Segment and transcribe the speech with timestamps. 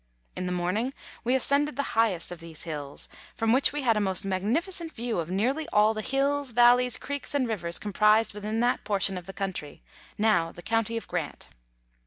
[0.35, 3.99] In the morning we ascended the highest of these hills, from which we had a
[4.01, 8.83] most magnificent view of nearly all the hills, valleys, creeks, and rivers comprised within that
[8.83, 9.83] portion of the country,
[10.17, 11.49] now the County of Grant.